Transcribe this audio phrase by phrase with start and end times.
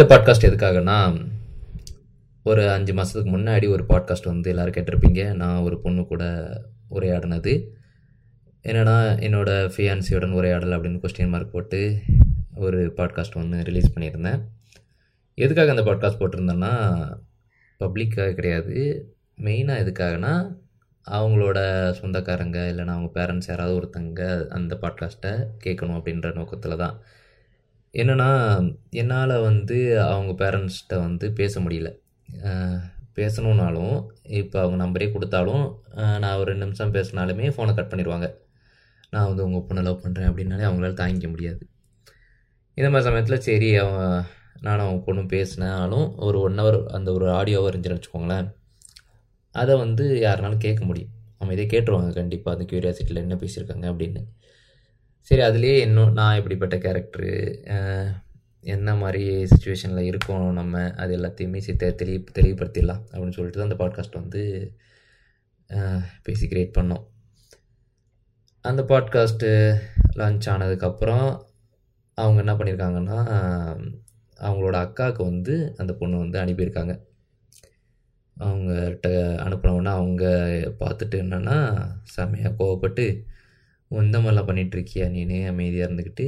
[0.00, 1.26] இந்த பாட்காஸ்ட் எதுக்காகனா
[2.42, 5.34] ஒரு அஞ்சு மாதத்துக்கு முன்னாடி ஒரு பாட்காஸ்ட் வந்து எல்லோரும் கேட்டிருப்பீங்க.
[5.34, 6.24] நான் ஒரு பொண்ணு கூட
[6.90, 7.68] உரையாடினது.
[8.62, 8.94] என்னென்னா
[9.26, 12.00] என்னோட ஃபியான்சியுடன் உரையாடல் அப்படின்னு கொஸ்டின் மார்க் போட்டு
[12.54, 14.40] ஒரு பாட்காஸ்ட் ஒன்று ரிலீஸ் பண்ணியிருந்தேன்.
[15.34, 16.72] எதுக்காக அந்த பாட்காஸ்ட் போட்டிருந்தேன்னா
[17.80, 19.08] பப்ளிக்காக கிடையாது.
[19.40, 20.56] மெயினாக எதுக்காகனா
[21.10, 27.02] அவங்களோட சொந்தக்காரங்க இல்லைனா அவங்க பேரண்ட்ஸ் யாராவது ஒருத்தங்க அந்த பாட்காஸ்ட்டை கேட்கணும் அப்படின்ற நோக்கத்தில் தான்.
[27.94, 28.28] என்னென்னா
[29.00, 29.76] என்னால் வந்து
[30.10, 31.88] அவங்க பேரண்ட்ஸ்கிட்ட வந்து பேச முடியல.
[33.18, 33.96] பேசணுன்னாலும்
[34.40, 35.64] இப்போ அவங்க நம்பரே கொடுத்தாலும்
[36.22, 38.28] நான் ஒரு ரெண்டு நிமிஷம் பேசினாலுமே ஃபோனை கட் பண்ணிடுவாங்க.
[39.14, 41.62] நான் வந்து உங்கள் பொண்ணை லவ் பண்ணுறேன் அப்படின்னாலே அவங்களால தாங்கிக்க முடியாது.
[42.78, 44.14] இந்த மாதிரி சமயத்தில் சரி அவன்
[44.66, 48.48] நானும் அவங்க பொண்ணும் பேசினாலும் ஒரு ஒன் ஹவர் அந்த ஒரு ஆடியோவை இருந்துச்சுன்னு வச்சுக்கோங்களேன்.
[49.54, 51.12] அதை வந்து யாருனாலும் கேட்க முடியும்.
[51.38, 54.22] அவங்க இதை கேட்டுருவாங்க கண்டிப்பாக அந்த க்யூரியாசிட்டியில் என்ன பேசியிருக்காங்க அப்படின்னு.
[55.32, 57.32] சரி அதுலேயே இன்னும் நான் எப்படிப்பட்ட கேரக்டரு
[58.60, 64.20] என்ன மாதிரி சுச்சுவேஷனில் இருக்கோம் நம்ம அது எல்லாத்தையுமே சி தெளி தெளிவுபடுத்திடலாம் அப்படின்னு சொல்லிட்டு தான் அந்த பாட்காஸ்ட்
[64.20, 64.42] வந்து
[66.22, 67.04] பேசி கிரியேட் பண்ணோம்.
[68.60, 69.76] அந்த பாட்காஸ்ட்டு
[70.16, 71.42] லான்ச் ஆனதுக்கப்புறம்
[72.14, 73.18] அவங்க என்ன பண்ணியிருக்காங்கன்னா
[74.40, 77.00] அவங்களோட அக்காவுக்கு வந்து அந்த பொண்ணு வந்து அனுப்பியிருக்காங்க.
[78.38, 79.08] அவங்கள்ட்ட
[79.46, 80.24] அனுப்பினவுடனே அவங்க
[80.80, 83.28] பார்த்துட்டு என்னென்னா செம்மையாக கோவப்பட்டு
[83.90, 86.26] இந்த மாதிரிலாம் பண்ணிகிட்ருக்கியா நீனே அமைதியாக இருந்துக்கிட்டு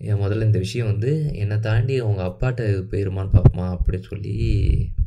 [0.00, 4.34] என் முதல்ல இந்த விஷயம் வந்து என்னை தாண்டி அவங்க அப்பாட்ட போயிருமான்னு பார்ப்போமா அப்படின்னு சொல்லி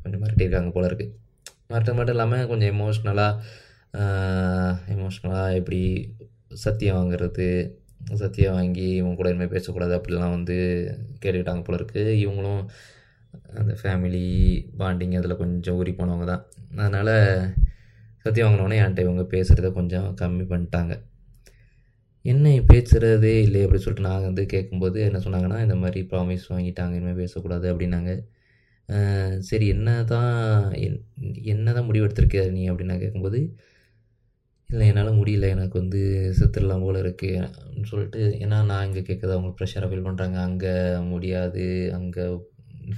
[0.01, 1.13] கொஞ்சம் மிரட்டியிருக்காங்க போல இருக்குது
[1.69, 3.33] மிரட்ட மட்டும் இல்லாமல் கொஞ்சம் எமோஷ்னலாக
[4.93, 5.81] எமோஷ்னலாக எப்படி
[6.63, 7.47] சத்தியம் வாங்குறது?
[8.21, 10.55] சத்தியம் வாங்கி இவங்க கூட இனிமேல் பேசக்கூடாது அப்படிலாம் வந்து
[11.21, 12.63] கேட்டுக்கிட்டாங்க போல இருக்குது இவங்களும்
[13.59, 14.25] அந்த ஃபேமிலி
[14.79, 16.43] பாண்டிங் அதில் கொஞ்சம் ஊறி போனவங்க தான்.
[16.77, 17.13] அதனால்
[18.25, 20.93] சத்தியம் வாங்கினோடனே என்கிட்ட இவங்க பேசுகிறத கொஞ்சம் கம்மி பண்ணிட்டாங்க.
[22.25, 27.21] என்ன பேசுகிறதே இல்லை அப்படி சொல்லிட்டு நாங்கள் வந்து கேட்கும்போது என்ன சொன்னாங்கன்னா இந்த மாதிரி ப்ராமிஸ் வாங்கிட்டாங்க இனிமேல்
[27.21, 28.11] பேசக்கூடாது அப்படின்னாங்க.
[29.49, 30.33] சரி என்ன தான்
[30.85, 30.99] என்
[31.53, 32.07] என்ன தான் முடிவு
[32.57, 32.63] நீ?
[32.69, 33.39] அப்படின்னு நான் கேட்கும்போது
[34.69, 35.45] இல்லை என்னால் முடியல.
[35.55, 36.01] எனக்கு வந்து
[36.39, 40.73] செத்துடலாம் போல இருக்குது அப்படின்னு சொல்லிட்டு ஏன்னா நான் இங்கே கேட்குறது அவங்க ப்ரெஷராக ஃபீல் பண்ணுறாங்க அங்கே
[41.13, 41.65] முடியாது.
[41.99, 42.25] அங்கே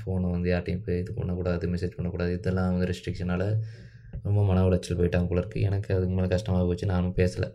[0.02, 2.32] ஃபோனை வந்து யார்ட்டையும் போய் இது பண்ணக்கூடாது மெசேஜ் பண்ணக்கூடாது.
[2.40, 3.48] இதெல்லாம் வந்து ரெஸ்ட்ரிக்ஷனால்
[4.28, 6.94] ரொம்ப மன உளைச்சல் போயிட்டாங்க போல இருக்குது எனக்கு அதுக்கு மேலே கஷ்டமாக போச்சு.
[6.94, 7.50] நானும் பேசலை.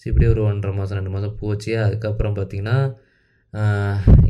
[0.00, 1.72] சரி இப்படியே ஒரு ஒன்றரை மாதம் ரெண்டு மாதம் போச்சு.
[1.86, 2.76] அதுக்கப்புறம் பார்த்திங்கன்னா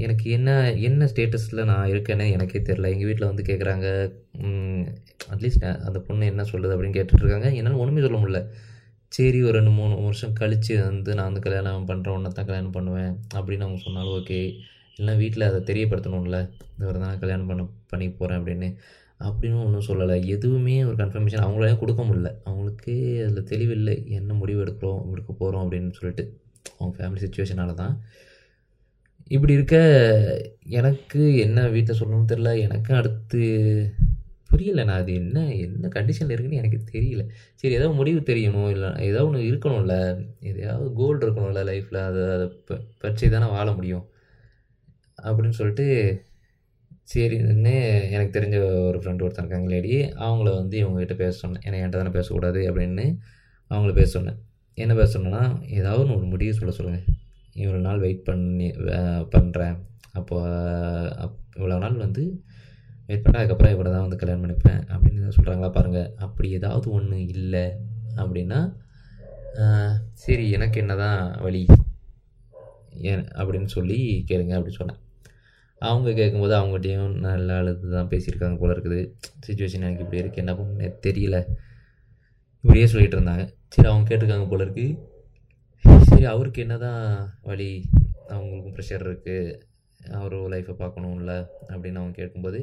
[0.05, 0.51] எனக்கு என்ன
[0.89, 3.87] என்ன ஸ்டேட்டஸில் நான் இருக்கேன்னு எனக்கே தெரில எங்கள் வீட்டில் வந்து கேட்குறாங்க
[5.33, 8.41] அட்லீஸ்ட் அந்த பொண்ணு என்ன சொல்லுது அப்படின்னு கேட்டுட்ருக்காங்க என்னால் ஒன்றுமே சொல்ல முடியல.
[9.17, 13.13] சரி ஒரு ரெண்டு மூணு வருஷம் கழித்து வந்து நான் வந்து கல்யாணம் பண்ணுறேன் ஒன்றை தான் கல்யாணம் பண்ணுவேன்
[13.37, 14.39] அப்படின்னு அவங்க சொன்னாலும் ஓகே
[14.97, 16.39] இல்லைனா வீட்டில் அதை தெரியப்படுத்தணும்ல.
[16.81, 18.69] இவர் தான் கல்யாணம் பண்ண பண்ணி போகிறேன் அப்படின்னு.
[19.21, 20.27] அப்படின்னு ஒன்றும் சொல்லலை.
[20.27, 22.35] எதுவுமே ஒரு கன்ஃபர்மேஷன் அவங்களால கொடுக்க முடியல.
[22.45, 24.11] அவங்களுக்கு அதில் தெளிவில்லை.
[24.11, 26.41] என்ன முடிவு எடுக்கிறோம் எடுக்க போகிறோம் அப்படின்னு சொல்லிட்டு
[26.79, 28.01] அவங்க ஃபேமிலி சுச்சுவேஷனால தான்.
[29.29, 33.93] இப்படி இருக்க எனக்கு என்ன வீட்டில் சொல்லணும்னு தெரில எனக்கும் அடுத்து
[34.49, 37.29] புரியல நான் அது என்ன என்ன கண்டிஷனில் இருக்குன்னு எனக்கு தெரியல.
[37.55, 40.25] சரி ஏதாவது முடிவு தெரியணும் இல்லை ஏதாவது ஒன்று இருக்கணும்ல.
[40.41, 44.07] எதையாவது கோல் இருக்கணும்ல லைஃப்பில் அதை அதை ப- பற்றி தானே வாழ முடியும்.
[45.23, 46.23] அப்படின்னு சொல்லிட்டு
[47.13, 47.75] சரின்னு
[48.15, 48.57] எனக்கு தெரிஞ்ச
[48.89, 49.93] ஒரு ஃப்ரெண்டு ஒருத்தன் இருக்காங்க லேடி
[50.25, 51.63] அவங்கள வந்து இவங்ககிட்ட பேச சொன்னேன்.
[51.67, 53.07] ஏன்னா என்கிட்ட தானே பேசக்கூடாது அப்படின்னு
[53.71, 54.39] அவங்கள பேச சொன்னேன்.
[54.79, 55.43] என்ன பேச சொன்னேன்னா
[55.79, 57.09] ஏதாவது ஒன்று ஒரு முடிவு சொல்ல சொல்லுங்கள்
[57.63, 58.69] இவ்வளோ நாள் வெயிட் பண்ணி
[59.35, 59.77] பண்ணுறேன்
[60.19, 60.37] அப்போ
[61.25, 62.23] அப் இவ்வளோ நாள் வந்து
[63.09, 67.67] வெயிட் பண்ண அதுக்கப்புறம் இவ்வளோ தான் வந்து கல்யாணம் பண்ணிப்பேன் அப்படின்னு சொல்கிறாங்களா பாருங்கள் அப்படி ஏதாவது ஒன்று இல்லை
[68.23, 68.61] அப்படின்னா
[70.25, 71.63] சரி எனக்கு என்ன தான் வழி
[73.11, 75.01] ஏன் அப்படின்னு சொல்லி கேளுங்க அப்படி சொன்னேன்.
[75.89, 78.99] அவங்க கேட்கும்போது அவங்ககிட்டயும் நல்ல அழுது தான் பேசியிருக்காங்க போல இருக்குது.
[79.47, 81.37] சுச்சுவேஷன் எனக்கு இப்படி இருக்குது என்ன பண்ண தெரியல.
[82.65, 83.45] இப்படியே சொல்லிகிட்டு இருந்தாங்க.
[83.75, 85.09] சரி அவங்க கேட்டிருக்காங்க போல இருக்குது
[86.11, 87.03] சரி அவருக்கு என்ன தான்
[87.49, 87.69] வழி
[88.35, 89.55] அவங்களுக்கும் ப்ரெஷர் இருக்குது
[90.19, 91.33] அவர் லைஃப்பை பார்க்கணும்ல
[91.73, 92.61] அப்படின்னு அவங்க கேட்கும்போது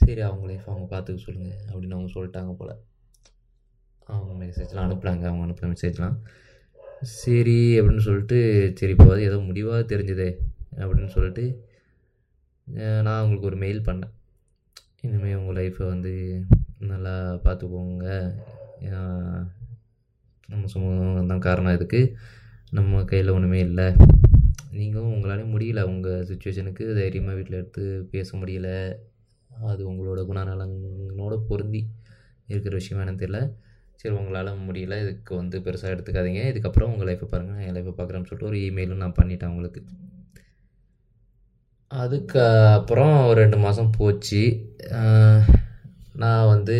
[0.00, 2.72] சரி அவங்க லைஃப் அவங்க பார்த்துக்க சொல்லுங்கள் அப்படின்னு அவங்க சொல்லிட்டாங்க போல்.
[4.06, 6.16] அவங்க மெசேஜ்லாம் அனுப்புகிறாங்க அவங்க அனுப்புகிற மெசேஜ்லாம்
[7.18, 8.38] சரி அப்படின்னு சொல்லிட்டு
[8.78, 10.30] சரி இப்போ ஏதோ முடிவாக தெரிஞ்சுதே
[10.80, 11.44] அப்படின்னு சொல்லிட்டு
[12.74, 14.12] நான் அவங்களுக்கு ஒரு மெயில் பண்ணேன்.
[15.00, 16.44] இனிமேல் உங்கள் லைஃப்பை வந்து
[16.78, 17.14] நல்லா
[17.44, 18.06] பார்த்துக்கோங்க.
[20.52, 22.16] நம்ம சமூகம் தான் காரணம் இதுக்கு.
[22.70, 23.86] நம்ம கையில் ஒன்றுமே இல்லை.
[24.70, 25.82] நீங்களும் உங்களால் முடியல.
[25.82, 28.68] உங்கள் சுச்சுவேஷனுக்கு தைரியமாக வீட்டில் எடுத்து பேச முடியல.
[29.70, 31.86] அது உங்களோட குணநலனோட பொருந்தி
[32.46, 33.40] இருக்கிற விஷயம் என்னன்னு தெரியல.
[33.94, 35.00] சரி உங்களால் முடியல.
[35.02, 36.42] இதுக்கு வந்து பெருசாக எடுத்துக்காதீங்க.
[36.52, 39.82] இதுக்கப்புறம் உங்கள் லைஃப்பை பாருங்கள் நான் என் லைஃப்பை பார்க்குறேன்னு சொல்லிட்டு ஒரு இமெயிலும் நான் பண்ணிட்டேன் அவங்களுக்கு
[41.90, 44.42] அதுக்கப்புறம் ஒரு ரெண்டு மாதம் போச்சு.
[46.22, 46.76] நான் வந்து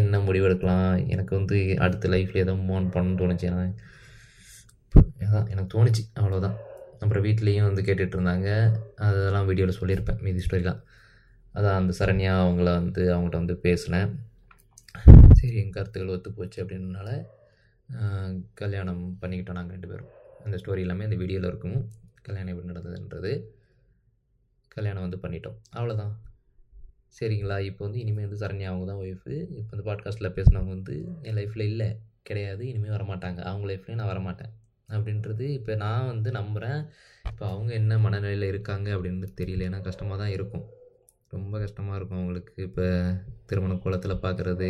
[0.00, 0.92] என்ன முடிவெடுக்கலாம்?
[1.14, 3.48] எனக்கு வந்து அடுத்த லைஃப்பில் எதோ மூவ் பண்ணணும்னு தோணுச்சு.
[3.54, 3.74] நான்
[5.26, 6.02] அதான் எனக்கு தோணுச்சு.
[6.20, 6.56] அவ்வளோதான்
[7.02, 8.48] அப்புறம் வீட்லேயும் வந்து கேட்டுட்டு இருந்தாங்க.
[9.06, 10.20] அதெல்லாம் வீடியோவில் சொல்லியிருப்பேன்.
[10.26, 10.80] மீதி ஸ்டோரிலாம்
[11.54, 14.08] அதான் அந்த சரண்யா அவங்கள வந்து அவங்கள்ட்ட வந்து பேசினேன்.
[15.38, 17.10] சரி என் கருத்துக்கள் ஒத்து போச்சு அப்படின்றனால
[18.60, 20.10] கல்யாணம் பண்ணிக்கிட்டோம் நாங்கள் ரெண்டு பேரும்.
[20.46, 21.78] அந்த ஸ்டோரி எல்லாமே அந்த வீடியோவில் இருக்கும்.
[22.26, 23.32] கல்யாணம் எப்படி நடந்ததுன்றது.
[24.76, 25.58] கல்யாணம் வந்து பண்ணிட்டோம்.
[25.78, 26.14] அவ்வளோதான்
[27.18, 27.56] சரிங்களா?
[27.68, 31.68] இப்போ வந்து இனிமேல் வந்து சரண்யா அவங்க தான் ஒய்ஃபு இப்போ இந்த பாட்காஸ்ட்டில் பேசினவங்க வந்து என் லைஃப்பில்
[31.70, 31.88] இல்லை.
[32.28, 32.62] கிடையாது.
[32.70, 33.40] இனிமேல் வரமாட்டாங்க.
[33.50, 34.52] அவங்க லைஃப்லேயும் நான் வரமாட்டேன்.
[34.96, 36.80] அப்படின்றது இப்போ நான் வந்து நம்புகிறேன்
[37.30, 39.66] இப்போ அவங்க என்ன மனநிலையில் இருக்காங்க அப்படின்னு தெரியல.
[39.68, 40.64] ஏன்னா கஷ்டமாக தான் இருக்கும்.
[41.36, 42.52] ரொம்ப கஷ்டமாக இருக்கும் அவங்களுக்கு.
[42.68, 42.84] இப்போ
[43.46, 44.68] திருமண கோலத்தில் பார்க்குறது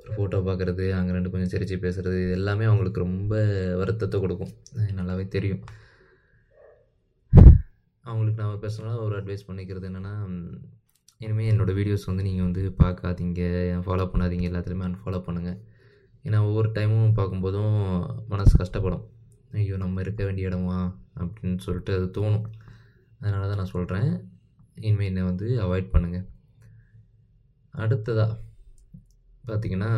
[0.00, 3.34] ஒரு ஃபோட்டோ பார்க்குறது அங்கே ரெண்டு கொஞ்சம் சிரித்து பேசுகிறது இது எல்லாமே அவங்களுக்கு ரொம்ப
[3.80, 4.52] வருத்தத்தை கொடுக்கும்.
[4.98, 5.62] நல்லாவே தெரியும்.
[8.04, 10.14] அவங்களுக்கு நான் பர்சனலாக ஒரு அட்வைஸ் பண்ணிக்கிறது என்னென்னா
[11.20, 13.42] இனிமேல் என்னோடய வீடியோஸ் வந்து நீங்கள் வந்து பார்க்காதீங்க
[13.86, 15.58] ஃபாலோ பண்ணாதீங்க எல்லாத்துலேயுமே அன்ஃபாலோ பண்ணுங்கள்
[16.24, 17.74] ஏன்னா ஒவ்வொரு டைமும் பார்க்கும்போதும்
[18.28, 19.04] மனசு கஷ்டப்படும்.
[19.52, 20.78] ஐயோ நம்ம இருக்க வேண்டிய இடமா?
[21.16, 22.46] அப்படின்னு சொல்லிட்டு அது தோணும்.
[23.20, 24.08] அதனால தான் நான் சொல்கிறேன்
[24.78, 26.26] இனிமேல் என்னை வந்து அவாய்ட் பண்ணுங்கள்
[27.74, 28.38] அடுத்ததாக
[29.48, 29.90] பார்த்திங்கன்னா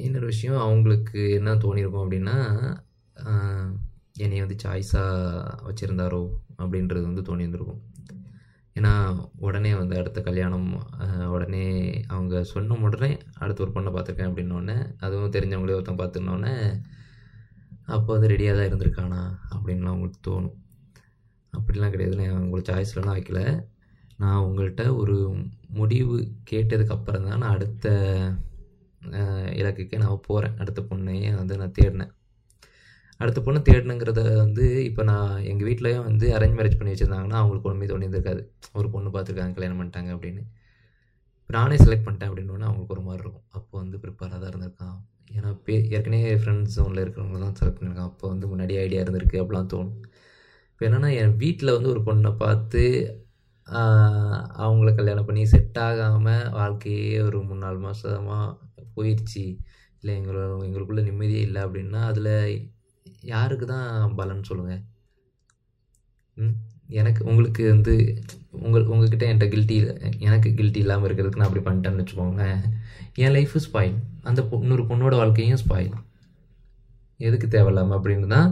[0.00, 2.36] இன்னொரு விஷயம் அவங்களுக்கு என்ன தோணியிருக்கும் அப்படின்னா
[4.24, 6.22] என்னை வந்து சாய்ஸாக வச்சுருந்தாரோ
[6.62, 7.82] அப்படின்றது வந்து தோணியிருந்திருக்கும்.
[8.76, 8.92] ஏன்னா
[9.46, 10.68] உடனே வந்து அடுத்த கல்யாணம்
[11.34, 11.64] உடனே
[12.14, 13.10] அவங்க சொன்ன உடனே
[13.42, 16.54] அடுத்த ஒரு பொண்ணை பார்த்துருக்கேன் அப்படின்னோடனே அதுவும் தெரிஞ்சவங்களே ஒருத்தன் பார்த்துருந்தோடனே
[17.94, 19.22] அப்போ வந்து ரெடியாக தான் இருந்திருக்கானா
[19.54, 20.56] அப்படின்லாம் அவங்களுக்கு தோணும்.
[21.52, 22.16] அப்படிலாம் கிடையாது.
[22.20, 23.40] நான் உங்களுக்கு சாய்ஸ்லலாம் வைக்கல.
[24.22, 25.16] நான் உங்கள்கிட்ட ஒரு
[25.78, 26.16] முடிவு
[26.50, 27.86] கேட்டதுக்கப்புறம் தான் நான் அடுத்த
[29.58, 32.12] இலக்குக்கு இலக்குக்கே நான் போகிறேன் அடுத்த பொண்ணையே வந்து நான் தேடினேன்.
[33.20, 37.88] அடுத்த பொண்ணு தேடணுங்கிறத வந்து இப்போ நான் எங்கள் வீட்டிலையும் வந்து அரேஞ்ச் மேரேஜ் பண்ணி வச்சுருந்தாங்கன்னா அவங்களுக்கு ஒன்றுமே
[37.92, 38.42] தோணியிருந்திருக்காது.
[38.78, 40.42] ஒரு பொண்ணு பார்த்துருக்காங்க கல்யாணம் பண்ணிட்டாங்க அப்படின்னு.
[41.50, 43.46] நானே செலக்ட் பண்ணிட்டேன் அப்படின்னு அவங்களுக்கு ஒரு மாதிரி இருக்கும்.
[43.58, 44.96] அப்போ வந்து ப்ரிப்பேராக தான் இருந்திருக்கான்.
[45.36, 48.10] ஏன்னா பே ஏற்கனவே ஃப்ரெண்ட்ஸ் ஜோனில் இருக்கிறவங்க தான் செலக்ட் பண்ணியிருக்கான்.
[48.12, 50.00] அப்போ வந்து முன்னாடி ஐடியா இருந்திருக்கு அப்படிலாம் தோணும்.
[50.72, 52.82] இப்போ என்னென்னா என் வீட்டில் வந்து ஒரு பொண்ணை பார்த்து
[54.64, 58.46] அவங்கள கல்யாணம் பண்ணி செட் ஆகாமல் வாழ்க்கையே ஒரு மூணு நாலு மாதமாக
[58.96, 59.44] போயிடுச்சு
[60.00, 62.32] இல்லை எங்களோட எங்களுக்குள்ளே நிம்மதியே இல்லை அப்படின்னா அதில்
[63.26, 64.82] யாருக்கு தான் பலன் சொல்லுங்கள்
[66.36, 66.54] ம்?
[66.92, 67.92] எனக்கு உங்களுக்கு வந்து
[68.60, 69.76] உங்கள் உங்ககிட்ட என்கிட்ட கில்ட்டி
[70.20, 72.60] எனக்கு கில்ட்டி இல்லாமல் இருக்கிறதுக்கு நான் அப்படி பண்ணிட்டேன்னு வச்சுக்கோங்களேன்.
[73.16, 75.96] என் லைஃபு ஸ்பாயில் அந்த பொ- இன்னொரு பொண்ணோட வாழ்க்கையும் ஸ்பாயில்
[77.20, 78.48] எதுக்கு தேவையில்லாமல் அப்படின்னு தான்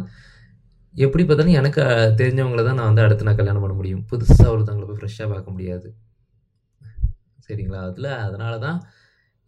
[0.95, 1.83] எப்படி பார்த்தாலும் எனக்கு
[2.19, 4.05] தெரிஞ்சவங்கள தான் நான் வந்து அடுத்து நான் கல்யாணம் பண்ண முடியும்.
[4.11, 5.89] புதுசாக ஒருத்தவங்களை போய் ஃப்ரெஷ்ஷாக பார்க்க முடியாது.
[7.47, 7.81] சரிங்களா?
[7.85, 8.79] அதில் அதனால தான்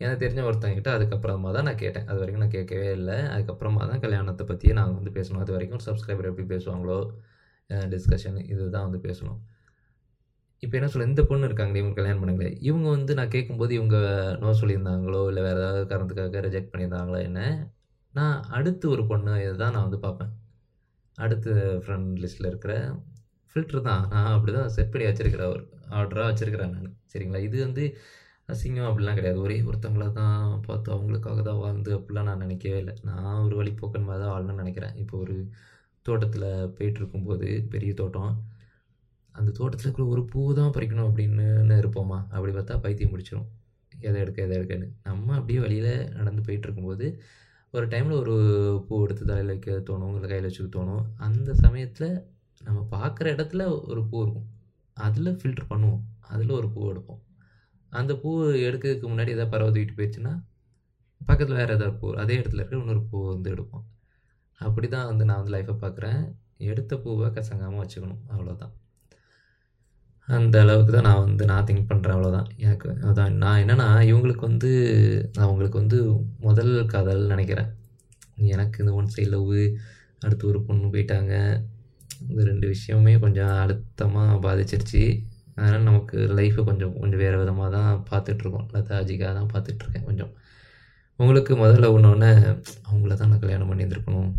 [0.00, 2.06] எனக்கு தெரிஞ்ச ஒருத்தங்கிட்ட அதுக்கப்புறமா தான் நான் கேட்டேன்.
[2.10, 3.18] அது வரைக்கும் நான் கேட்கவே இல்லை.
[3.34, 5.42] அதுக்கப்புறமா தான் கல்யாணத்தை பற்றியே நாங்கள் வந்து பேசணும்.
[5.44, 6.98] அது வரைக்கும் சப்ஸ்கிரைபர் எப்படி பேசுவாங்களோ
[7.92, 9.38] டிஸ்கஷன் இதுதான் வந்து பேசணும்.
[10.62, 12.50] இப்போ என்ன சொல்ல இந்த பொண்ணு இருக்காங்களே இவங்க கல்யாணம் பண்ணுங்களே.
[12.68, 13.96] இவங்க வந்து நான் கேட்கும்போது இவங்க
[14.42, 17.40] நோ சொல்லியிருந்தாங்களோ இல்லை வேறு ஏதாவது காரணத்துக்காக ரிஜெக்ட் பண்ணியிருந்தாங்களோ என்ன
[18.14, 20.30] நான் அடுத்து ஒரு பொண்ணு இதுதான் நான் வந்து பார்ப்பேன்.
[21.18, 21.50] அடுத்து
[21.84, 22.72] ஃப்ரெண்ட் லிஸ்ட்டில் இருக்கிற
[23.50, 24.02] ஃபில்ட்ரு தான்.
[24.12, 25.62] நான் அப்படி தான் செட் பண்ணி வச்சிருக்கிறேன் ஒரு
[25.98, 26.94] ஆர்டராக வச்சுருக்கிறேன் நான்.
[27.12, 27.40] சரிங்களா?
[27.48, 27.84] இது வந்து
[28.48, 29.38] அசிங்கம் அப்படிலாம் கிடையாது.
[29.44, 32.94] ஒரே ஒருத்தவங்கள தான் பார்த்து அவங்களுக்காக தான் வாழ்ந்து அப்படிலாம் நான் நினைக்கவே இல்லை.
[33.08, 34.94] நான் ஒரு வழிப்போக்கன் மாதிரி தான் வாழணும்னு நினைக்கிறேன்.
[35.02, 35.36] இப்போ ஒரு
[36.06, 38.34] தோட்டத்தில் போயிட்டு இருக்கும்போது பெரிய தோட்டம்
[39.34, 42.18] அந்த தோட்டத்தில் இருக்கிற ஒரு பூ தான் பறிக்கணும் அப்படின்னு இருப்போமா?
[42.34, 43.48] அப்படி பார்த்தா பைத்தியம் பிடிச்சிரும்.
[43.92, 44.88] எதை எடுக்க எதை எடுக்கன்னு.
[45.08, 47.06] நம்ம அப்படியே வழியில் நடந்து போயிட்டு இருக்கும்போது
[47.74, 48.34] ஒரு டைமில் ஒரு
[48.88, 51.04] பூ எடுத்து தலையில் வைக்க தோணும் இல்லை கையில் வச்சுக்க தோணும்.
[51.26, 52.12] அந்த சமயத்தில்
[52.60, 53.62] நம்ம பார்க்குற இடத்துல
[53.92, 54.48] ஒரு பூ இருக்கும்.
[54.96, 56.02] அதில் ஃபில்டர் பண்ணுவோம்.
[56.32, 57.20] அதில் ஒரு பூ எடுப்போம்.
[57.92, 58.30] அந்த பூ
[58.68, 60.32] எடுக்கிறதுக்கு முன்னாடி எதாவது பறவை தூக்கிட்டு போயிடுச்சுன்னா
[61.20, 63.84] பக்கத்தில் வேறு ஏதாவது பூ அதே இடத்துல இருக்கிற இன்னொரு பூ வந்து எடுப்போம்.
[64.60, 66.20] அப்படி தான் வந்து நான் வந்து லைஃப்பை பார்க்குறேன்
[66.70, 68.74] எடுத்த பூவை கசங்காமல் வச்சுக்கணும் அவ்வளோதான்
[70.28, 74.70] அந்த அளவுக்கு தான் நான் வந்து நான் திங்க் பண்ணுறேன் அவ்வளோதான் எனக்கு அதான் நான் என்னென்னா இவங்களுக்கு வந்து
[75.36, 75.98] நான் உங்களுக்கு வந்து
[76.46, 77.70] முதல் கதல் நினைக்கிறேன்.
[78.54, 79.52] எனக்கு இந்த ஒன் சைட் லவ்
[80.24, 81.34] அடுத்து ஒரு பொண்ணு போயிட்டாங்க.
[82.30, 85.04] இந்த ரெண்டு விஷயமுமே கொஞ்சம் அழுத்தமாக பாதிச்சிருச்சு.
[85.56, 88.66] அதனால் நமக்கு லைஃப்பை கொஞ்சம் கொஞ்சம் வேறு விதமாக தான் பார்த்துட்ருக்கோம்.
[88.74, 90.32] லதாஜிக்காக தான் பார்த்துட்ருக்கேன் கொஞ்சம்.
[91.20, 92.30] உங்களுக்கு முதல்ல ஒன்றோடனே
[92.88, 94.30] அவங்கள தான் நான் கல்யாணம் பண்ணியிருந்துருக்கணும்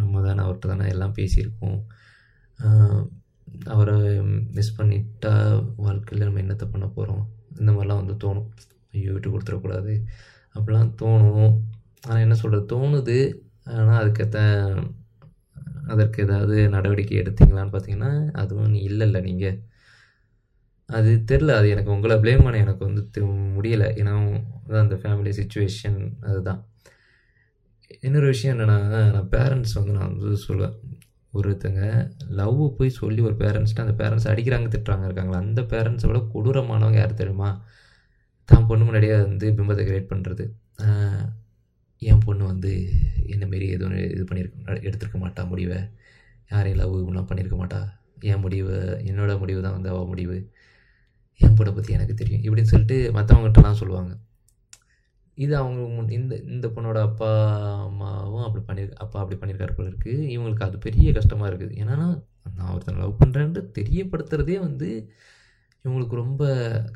[0.00, 1.78] நம்ம தானே அவர்கிட்ட தானே எல்லாம் பேசியிருக்கோம்.
[3.74, 3.96] அவரை
[4.56, 5.32] மிஸ் பண்ணிட்டா
[5.84, 7.24] வாழ்க்கையில் நம்ம என்னத்தை பண்ண போகிறோம்
[7.60, 8.48] இந்த மாதிரிலாம் வந்து தோணும்.
[8.94, 9.94] ஐயோ விட்டு கொடுத்துடக்கூடாது.
[10.54, 11.52] அப்படிலாம் தோணும்.
[12.06, 13.18] ஆனால் என்ன சொல்கிறது தோணுது.
[13.78, 14.38] ஆனால் அதுக்கேற்ற
[15.92, 19.58] அதற்கு ஏதாவது நடவடிக்கை எடுத்தீங்களான்னு பார்த்தீங்கன்னா அதுவும் இல்லைல்ல நீங்கள்
[20.96, 23.02] அது தெரில அது எனக்கு உங்களை ப்ளேம் பண்ண எனக்கு வந்து
[23.56, 23.88] முடியலை.
[24.00, 24.14] ஏன்னா
[24.66, 26.60] அதான் அந்த ஃபேமிலி சுச்சுவேஷன் அதுதான்.
[28.06, 28.78] இன்னொரு விஷயம் என்னென்னா
[29.16, 30.76] நான் பேரண்ட்ஸ் வந்து நான் வந்து சொல்லுவேன்.
[31.38, 31.82] ஒருத்தங்க
[32.40, 37.20] லவ் போய் சொல்லி ஒரு பேரண்ட்ஸ்ட்டு அந்த பேரண்ட்ஸ் அடிக்கிறாங்க திட்டுறாங்க இருக்காங்களா அந்த பேரண்ட்ஸை விட கொடூரமானவங்க யார்
[37.20, 37.50] தெரியுமா?
[38.50, 40.44] தான் பொண்ணு முன்னாடியே வந்து பிம்பத்தை கிரியேட் பண்ணுறது
[42.10, 42.70] என் பொண்ணு வந்து
[43.34, 45.78] என்ன மாரி எதுவும் இது பண்ணியிருக்க எடுத்திருக்க மாட்டா முடிவை.
[46.52, 47.80] யாரையும் லவ் இப்படிலாம் பண்ணியிருக்க மாட்டா.
[48.30, 48.74] என் முடிவு
[49.10, 50.36] என்னோட முடிவு தான் வந்து அவள் முடிவு.
[51.40, 52.42] என் பொண்ணை பற்றி எனக்கு தெரியும்.
[52.46, 54.12] இப்படின்னு சொல்லிட்டு மற்றவங்ககிட்டலாம் சொல்லுவாங்க.
[55.38, 57.30] இது அவங்க முன் இந்த இந்த பொண்ணோட அப்பா
[57.88, 61.76] அம்மாவும் அப்படி பண்ணியிரு அப்பா அப்படி பண்ணியிருக்காரு போல இருக்குது இவங்களுக்கு அது பெரிய கஷ்டமாக இருக்குது.
[61.82, 61.96] ஏன்னா
[62.56, 64.88] நான் ஒருத்தனை லவ் பண்ணுறேன்ட்டு தெரியப்படுத்துறதே வந்து
[65.84, 66.42] இவங்களுக்கு ரொம்ப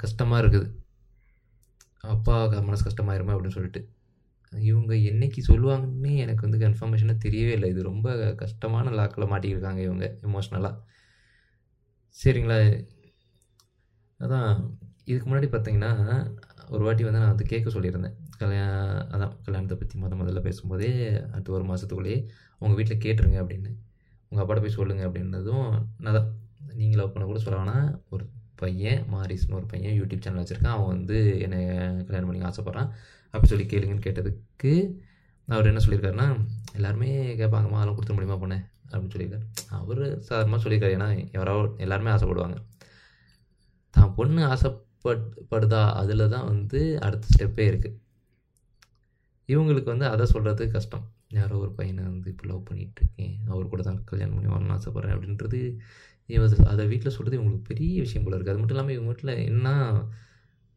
[0.02, 0.68] கஷ்டமாக இருக்குது.
[2.14, 2.34] அப்பா
[2.68, 3.82] மனசு கஷ்டமாயிருமா அப்படின்னு சொல்லிட்டு.
[4.52, 7.68] இவங்க என்னைக்கு சொல்லுவாங்கன்னு எனக்கு வந்து கன்ஃபர்மேஷனாக தெரியவே இல்லை.
[7.72, 10.74] இது ரொம்ப கஷ்டமான லாக்கில் மாட்டிக்கிருக்காங்க இவங்க எமோஷ்னலாக
[12.16, 12.58] சரிங்களா?
[14.20, 14.50] அதான்
[15.04, 15.90] இதுக்கு முன்னாடி பார்த்தீங்கன்னா
[16.68, 18.14] ஒரு வாட்டி வந்து நான் வந்து கேட்க சொல்லியிருந்தேன்.
[18.38, 20.90] கல்யாணம் அதான் கல்யாணத்தை பற்றி முத முதல்ல பேசும்போதே
[21.32, 22.18] அடுத்த ஒரு மாதத்துக்குள்ளேயே
[22.58, 23.70] உங்கள் வீட்டில் கேட்டுருங்க அப்படின்னு.
[24.28, 25.68] உங்கள் அப்பாட்ட போய் சொல்லுங்கள் அப்படின்னதும்
[25.98, 26.30] நான் தான்
[26.74, 30.76] நீங்கள் லவ் பண்ண கூட சொல்ல ஒரு பையன் மாரிஸ்னு ஒரு பையன் யூடியூப் சேனல் வச்சுருக்கான்.
[30.76, 31.58] அவன் வந்து என்னை
[32.08, 32.90] கல்யாணம் பண்ணி ஆசைப்பட்றான்.
[33.34, 34.72] அப்படி சொல்லி கேளுங்கன்னு கேட்டதுக்கு
[35.48, 36.28] அவர் என்ன சொல்லியிருக்காருன்னா
[36.74, 38.58] எல்லாருமே கேட்பாங்கம்மா அதெல்லாம் கொடுத்துட முடியுமா பொண்ணு?
[38.90, 39.44] அப்படின்னு சொல்லியிருக்காரு.
[39.80, 40.96] அவர் சாதாரணமாக சொல்லியிருக்காரு.
[40.98, 42.56] ஏன்னா யாராவது எல்லாருமே ஆசைப்படுவாங்க.
[44.16, 47.96] பொண்ணு ஆசைப்படுதா அதில் தான் வந்து அடுத்த ஸ்டெப்பே இருக்குது
[49.52, 51.04] இவங்களுக்கு வந்து அதை சொல்கிறது கஷ்டம்.
[51.38, 55.60] யாரோ ஒரு பையனை வந்து இப்போ லவ் பண்ணிகிட்ருக்கேன் அவர் கூட தான் கல்யாணம் பண்ணி வரணும்னு ஆசைப்பட்றேன் அப்படின்றது
[56.28, 59.68] இவங்க அதை வீட்டில் சொல்கிறது இவங்களுக்கு பெரிய விஷயம் போல இருக்குது அது மட்டும் இல்லாமல் இவங்க வீட்டில் என்ன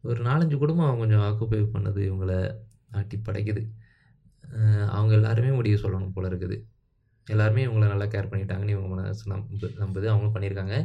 [0.04, 2.32] ஒரு நாலஞ்சு குடும்பம் அவங்க கொஞ்சம் ஆக்குப்பை பண்ணது இவங்கள
[2.98, 3.62] ஆட்டி படைக்குது.
[4.96, 6.56] அவங்க எல்லாருமே முடிவு சொல்லணும் போல இருக்குது.
[7.26, 10.06] எல்லாருமே இவங்கள நல்லா கேர் பண்ணிட்டாங்கன்னு இவங்க மனசு நம்பு நம்புது.
[10.12, 10.76] அவங்களும் பண்ணியிருக்காங்க.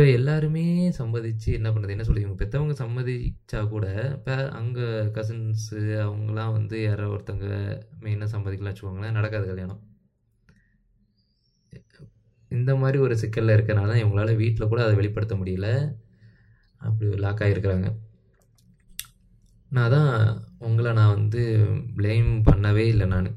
[0.00, 0.62] இப்போ எல்லாருமே
[0.98, 7.06] சம்மதிச்சு என்ன பண்ணுறது என்ன சொல்லி இவங்க பெற்றவங்க சம்மதிச்சா கூட இப்போ அங்கே கசின்ஸு அவங்களாம் வந்து யாரோ
[7.14, 7.48] ஒருத்தங்க
[8.04, 9.82] மெயினாக சம்மதிக்கலாம் வச்சுக்கோங்களேன் நடக்காது கல்யாணம்.
[12.50, 15.68] இந்த மாதிரி ஒரு சிக்கலில் இருக்கிறனால தான் இவங்களால வீட்டில் கூட அதை வெளிப்படுத்த முடியல.
[16.80, 17.90] அப்படி ஒரு லாக் ஆகிருக்கிறாங்க
[19.70, 20.10] நான் தான்
[20.68, 21.42] உங்களை நான் வந்து
[21.98, 23.30] ப்ளேம் பண்ணவே இல்லை நான்.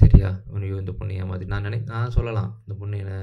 [0.00, 0.28] சரியா?
[0.56, 2.50] ஐயோ இந்த பொண்ணு ஏமாற்றி நான் நினை நான் சொல்லலாம்.
[2.64, 3.16] இந்த பொண்ணு என்னை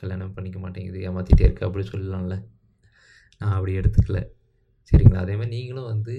[0.00, 2.36] கல்யாணம் பண்ணிக்க மாட்டேங்குது ஏமாற்றிட்டே இருக்கு அப்படி சொல்லலாம்ல.
[3.40, 4.20] நான் அப்படி எடுத்துக்கல.
[4.90, 5.22] சரிங்களா?
[5.24, 6.16] அதே மாதிரி நீங்களும் வந்து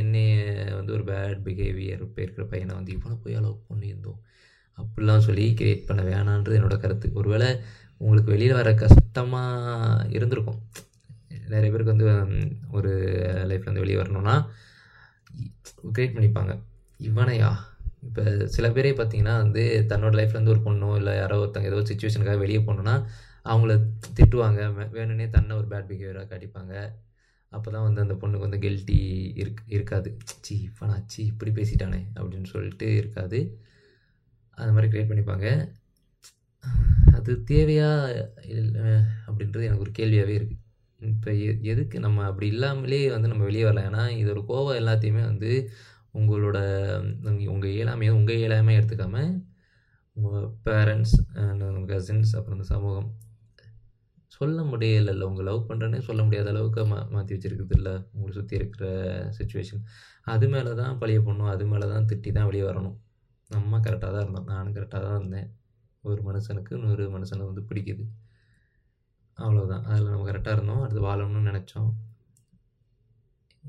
[0.00, 0.36] என்னைய
[0.78, 4.20] வந்து ஒரு பேட் பிஹேவியர் இப்போ இருக்கிற பையனை வந்து இவனை போய் அளவு பண்ணியிருந்தோம்.
[4.78, 7.08] அப்படிலாம் சொல்லி கிரியேட் பண்ண வேணான்றது என்னோடய கருத்து.
[7.20, 7.48] ஒருவேளை
[8.00, 10.60] உங்களுக்கு வெளியில் வர கஷ்டமாக இருந்திருக்கும்.
[11.54, 12.08] நிறைய பேருக்கு வந்து
[12.78, 12.92] ஒரு
[13.50, 14.36] லைஃப்லேருந்து வந்து வெளியே வரணும்னா
[15.94, 16.54] கிரியேட் பண்ணிப்பாங்க.
[17.08, 17.50] இவனையா?
[18.06, 18.22] இப்போ
[18.54, 22.94] சில பேரே பார்த்தீங்கன்னா வந்து தன்னோட லைஃப்லேருந்து ஒரு பொண்ணோ இல்லை யாரோ ஒருத்தங்க ஏதோ சுச்சுவேஷனுக்காக வெளியே போகணுன்னா
[23.46, 23.72] அவங்கள
[24.16, 24.60] திட்டுவாங்க.
[24.96, 26.74] வேணும்னே தன்னை ஒரு பேட் பிஹேவியராக காட்டிப்பாங்க.
[27.52, 28.98] அப்போ தான் வந்து அந்த பொண்ணுக்கு வந்து கில்ட்டி
[29.42, 30.08] இருக் இருக்காது.
[30.46, 33.40] சி நான் சி இப்படி பேசிட்டானே அப்படின்னு சொல்லிட்டு இருக்காது.
[34.58, 35.46] அது மாதிரி க்ரியேட் பண்ணிப்பாங்க.
[37.16, 37.90] அது தேவையா
[38.56, 38.86] இல்லை
[39.26, 40.62] அப்படின்றது எனக்கு ஒரு கேள்வியாகவே இருக்குது
[41.00, 43.88] இப்போ எ எதுக்கு நம்ம அப்படி இல்லாமலே வந்து நம்ம வெளியே வரலாம்?
[43.90, 45.50] ஏன்னா இது ஒரு கோவம் எல்லாத்தையுமே வந்து
[46.18, 46.58] உங்களோட
[47.52, 49.30] உங்கள் இயலாமையை உங்கள் இயலாமையை எடுத்துக்காமல்
[50.16, 53.08] உங்கள் பேரண்ட்ஸ் அண்ட் கசின்ஸ் அப்புறம் இந்த சமூகம்
[54.36, 55.26] சொல்ல முடியலைல்ல.
[55.30, 58.86] உங்கள் லவ் பண்ணுறேன்னே சொல்ல முடியாத அளவுக்கு மா மாற்றி வச்சுருக்குது இல்லை உங்களை சுற்றி இருக்கிற
[59.38, 59.82] சுச்சுவேஷன்
[60.32, 61.52] அது மேலே தான் பழிய போடணும்.
[61.54, 62.96] அது மேலே தான் திட்டி தான் வெளியே வரணும்.
[63.50, 64.48] நம்ம கரெக்டாக தான் இருந்தோம்.
[64.52, 65.48] நானும் கரெக்டாக தான் இருந்தேன்.
[66.04, 68.04] ஒரு மனுஷனுக்கு இன்னொரு மனுஷனை வந்து பிடிக்குது.
[69.38, 70.82] அவ்வளோதான் அதில் நம்ம கரெக்டாக இருந்தோம்.
[70.84, 71.90] அடுத்து வாழணும்னு நினச்சோம்.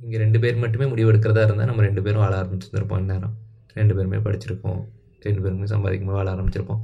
[0.03, 3.35] இங்கே ரெண்டு பேர் மட்டுமே முடிவு எடுக்கிறதா இருந்தால் நம்ம ரெண்டு பேரும் வாழ ஆரம்பிச்சிருந்துருப்போம் நேரம்
[3.79, 4.81] ரெண்டு பேருமே படிச்சிருப்போம்.
[5.25, 6.81] ரெண்டு பேருமே சம்பாதிக்கும் போது வாழ ஆரம்பிச்சிருப்போம்.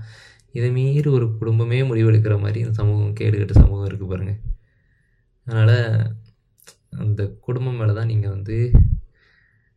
[0.57, 4.41] இதை மீறி ஒரு குடும்பமே முடிவு எடுக்கிற மாதிரி இந்த சமூகம் கேடுகட்ட சமூகம் இருக்குது பாருங்கள்
[5.47, 5.77] அதனால்
[7.03, 8.57] அந்த குடும்பம் மேலே தான் நீங்கள் வந்து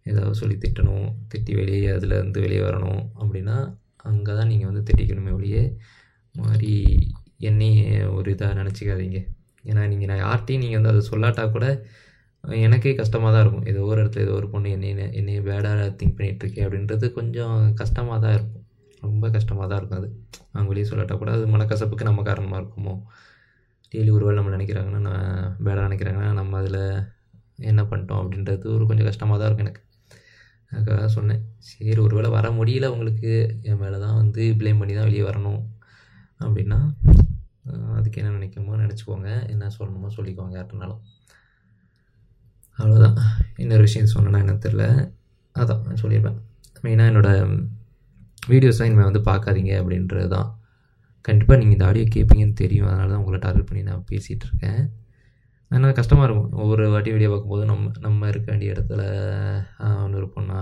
[0.06, 3.56] ஏதாவது சொல்லி திட்டணும் திட்டி வெளியே அதில் இருந்து வெளியே வரணும் அப்படின்னா
[4.10, 5.60] அங்கே தான் நீங்கள் வந்து திட்டிக்கணுமே ஒழிய
[6.34, 6.74] மாதிரி
[7.48, 9.18] என்னையே ஒரு இதாக நினச்சிக்காதீங்க.
[9.70, 11.66] ஏன்னா நீங்கள் நான் யார்கிட்டையும் நீங்கள் வந்து அதை சொல்லாட்டா கூட
[12.66, 13.66] எனக்கே கஷ்டமாக தான் இருக்கும்.
[13.70, 18.34] ஏதோ ஒரு இடத்துல ஏதோ ஒரு பொண்ணு என்னை என்னை பேடாக திங்க் பண்ணிகிட்ருக்கே அப்படின்றது கொஞ்சம் கஷ்டமாக தான்
[18.38, 18.62] இருக்கும்.
[19.06, 20.08] ரொம்ப கஷ்டமாக தான் இருக்கும் அது.
[20.52, 22.94] அவங்க வெளியே சொல்லாட்டா கூட அது மனக்கசப்புக்கு நம்ம காரணமாக இருக்குமோ?
[23.92, 25.26] டெய்லி ஒரு வேளை நம்ம நினைக்கிறாங்கன்னா நான்
[25.64, 26.80] பேடாக நினைக்கிறாங்கன்னா நம்ம அதில்
[27.70, 29.82] என்ன பண்ணிட்டோம் அப்படின்றது ஒரு கொஞ்சம் கஷ்டமாக தான் இருக்கும் எனக்கு.
[30.72, 31.42] அதுக்காக சொன்னேன்.
[31.68, 33.32] சரி ஒரு வேளை வர முடியல உங்களுக்கு.
[33.70, 35.60] என் மேலே தான் வந்து ப்ளேம் பண்ணி தான் வெளியே வரணும்.
[36.40, 36.78] அப்படின்னா
[37.98, 39.30] அதுக்கு என்ன நினைக்கணுமோ நினச்சிக்கோங்க.
[39.52, 41.00] என்ன சொல்லணுமோ சொல்லிக்கோங்க யார்ட்டனாலும்
[42.78, 43.16] அவ்வளோதான்
[43.62, 44.84] இன்னொரு விஷயம் சொன்னேன்னா என்ன தெரில
[45.56, 46.38] அதான் சொல்லியிருப்பேன்
[46.84, 47.38] மெயினாக என்னோடய
[48.52, 50.48] வீடியோஸ்லாம் இனிமேல் வந்து பார்க்காதீங்க அப்படின்றது தான்.
[51.28, 52.88] கண்டிப்பாக நீங்கள் இந்த ஆடியோ கேட்பீங்கன்னு தெரியும்.
[52.90, 54.82] அதனால தான் உங்களை டார்கெட் பண்ணி நான் பேசிகிட்டு இருக்கேன்.
[55.70, 56.52] ஆனால் கஷ்டமாக இருக்கும்.
[56.62, 59.02] ஒவ்வொரு வாட்டி வீடியோ பார்க்கும்போது நம்ம நம்ம இருக்க வேண்டிய இடத்துல
[60.04, 60.60] ஒன்று இருப்போம்னா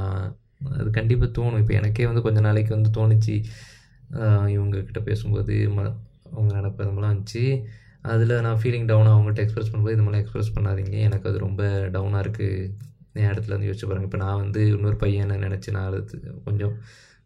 [0.79, 1.61] அது கண்டிப்பாக தோணும்.
[1.63, 3.37] இப்போ எனக்கே வந்து கொஞ்ச நாளைக்கு வந்து தோணுச்சு.
[4.55, 5.83] இவங்கக்கிட்ட பேசும்போது ம
[6.35, 7.45] அவங்க நினப்பு இருந்துச்சு
[8.13, 10.97] அதில் நான் ஃபீலிங் டவுன் அவங்கள்ட்ட எக்ஸ்ப்ரெஸ் பண்ணும்போது இது மாதிரிலாம் எக்ஸ்ப்ரெஸ் பண்ணாதீங்க.
[11.09, 11.63] எனக்கு அது ரொம்ப
[11.95, 12.73] டவுனாக இருக்குது
[13.21, 16.75] என் இடத்துல வந்து யோசிச்சு பாருங்கள் இப்போ நான் வந்து இன்னொரு பையனை நினச்சி நான் அது கொஞ்சம்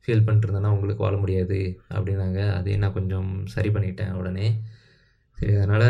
[0.03, 1.59] ஃபீல் பண்ணிட்டுருந்தேன்னா உங்களுக்கு வாழ முடியாது.
[1.97, 2.41] அப்படின்னாங்க.
[2.59, 4.49] அதையும் நான் கொஞ்சம் சரி பண்ணிட்டேன் உடனே.
[5.39, 5.89] சரி அதனால்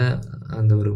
[0.61, 0.92] அந்த ஒரு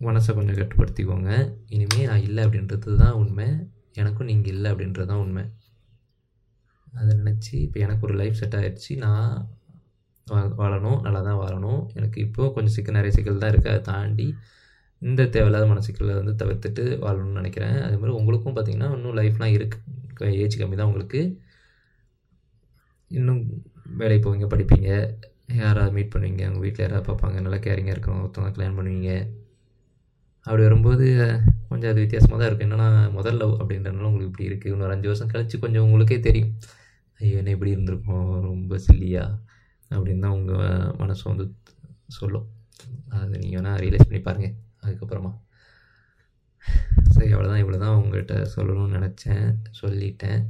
[0.00, 1.30] மனசை கொஞ்சம் கட்டுப்படுத்திக்கோங்க.
[1.68, 3.48] இனிமேல் நான் இல்லை அப்படின்றது தான் உண்மை.
[3.94, 5.44] எனக்கும் நீங்கள் இல்லை அப்படின்றது தான் உண்மை.
[7.00, 9.32] அதை நினச்சி இப்போ எனக்கு ஒரு லைஃப் செட் ஆகிடுச்சு நான்
[10.28, 11.86] வா- வாழணும் நல்லா தான் வாழணும்.
[11.94, 14.34] எனக்கு இப்போது கொஞ்சம் சிக்கல் நிறைய சிக்கல் தான் இருக்குது அதை தாண்டி
[15.02, 17.76] இந்த தேவையில்லாத மனசிக்கலை வந்து தவிர்த்துட்டு வாழணும்னு நினைக்கிறேன்.
[17.82, 21.20] அதே மாதிரி உங்களுக்கும் பார்த்தீங்கன்னா இன்னும் லைஃப்லாம் இருக்குது ஏஜ் கம்மி தான் உங்களுக்கு.
[23.10, 23.62] இன்னும்
[23.96, 24.88] வேலைக்கு போவீங்க படிப்பீங்க.
[25.56, 27.40] யாராவது மீட் பண்ணுவீங்க உங்கள் வீட்டில் யாராவது பார்ப்பாங்க.
[27.40, 28.24] நல்லா கேரிங்காக இருக்கணும்.
[28.24, 29.10] ஒருத்தவங்க கல்யாணம் பண்ணுவீங்க.
[30.46, 31.06] அப்படி வரும்போது
[31.68, 32.70] கொஞ்சம் அது வித்தியாசமாக தான் இருக்கும்.
[32.70, 36.52] என்னென்னா முதல்ல அப்படின்றனால உங்களுக்கு இப்படி இருக்குது இன்னொரு அஞ்சு வருஷம் கழித்து கொஞ்சம் உங்களுக்கே தெரியும்.
[37.20, 38.40] ஐயோ என்ன இப்படி இருந்திருக்கோம்?
[38.40, 39.38] ரொம்ப சில்லியாக
[39.94, 41.44] அப்படின்னு தான் உங்கள் மனசு வந்து
[42.18, 42.46] சொல்லும்.
[43.16, 45.32] அது நீங்கள் வேணால் ரியலைஸ் பண்ணி பாருங்கள் அதுக்கப்புறமா.
[47.14, 49.46] சரி அவ்வளோதான் இவ்வளோ தான் உங்கள்கிட்ட சொல்லணும்னு நினச்சேன்.
[49.80, 50.42] சொல்லிட்டேன்.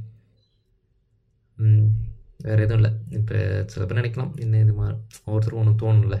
[2.47, 2.91] வேறு எதுவும் இல்லை.
[3.17, 3.37] இப்போ
[3.71, 4.33] சில பேர் நினைக்கலாம்.
[4.43, 6.17] என்ன இது மாதிரி ஒவ்வொருத்தருக்கும் ஒன்று தோணும்ல.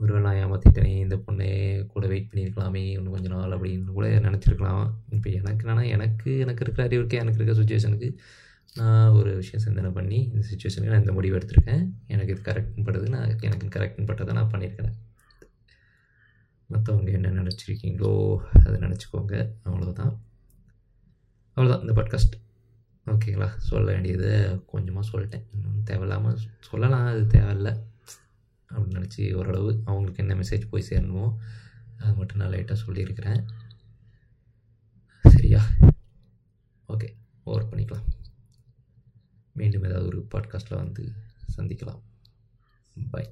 [0.00, 1.48] ஒருவேளை நான் ஏமாற்றிட்டேனே இந்த பொண்ணே
[1.92, 4.84] கூட வெயிட் பண்ணியிருக்கலாமே இன்னும் கொஞ்ச நாள் அப்படின்னு கூட நினச்சிருக்கலாம்.
[5.16, 8.10] இப்போ எனக்கு என்னன்னா எனக்கு எனக்கு இருக்கிற அறிவுக்கு எனக்கு இருக்கிற சுச்சுவேஷனுக்கு
[8.74, 11.90] நான் ஒரு விஷயம் சிந்தனை பண்ணி இந்த சுச்சுவேஷனுக்கு நான் இந்த முடிவு எடுத்திருக்கேன்.
[12.06, 14.96] எனக்கு இது கரெக்ட்னு படுது நான் எனக்கு கரெக்ட்னு பட்டதை நான் பண்ணியிருக்கிறேன்.
[16.72, 19.50] மற்றவங்க என்ன நினச்சிருக்கீங்களோ அதை நினச்சிக்கோங்க.
[19.64, 20.18] அவ்வளோதான்
[21.56, 22.36] அவ்வளோதான் இந்த பாட்காஸ்ட்
[23.06, 25.44] ஓகேங்களா சொல்ல வேண்டியதை கொஞ்சமாக சொல்லிட்டேன்.
[25.52, 27.06] இன்னும் தேவையில்லாமல் சொல்லலாம்.
[27.06, 27.72] அது தேவையில்லை.
[28.72, 31.34] அப்படின்னு நினச்சி ஓரளவு அவங்களுக்கு என்ன மெசேஜ் போய் சேரணுமோ
[31.98, 33.44] அது மட்டும் நான் லைட்டாக சொல்லியிருக்கிறேன்.
[35.24, 35.62] சரியா?
[36.88, 37.08] ஓகே
[37.44, 38.06] ஓவர் பண்ணிக்கலாம்.
[39.58, 41.04] மீண்டும் ஏதாவது ஒரு பாட்காஸ்ட்டில் வந்து
[41.56, 42.00] சந்திக்கலாம்.
[43.10, 43.24] பை